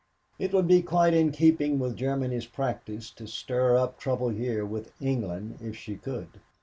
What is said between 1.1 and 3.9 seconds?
in keeping with Germany's practice to stir